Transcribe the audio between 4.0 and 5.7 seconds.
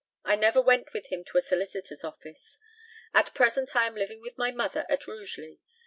with my mother at Rugeley.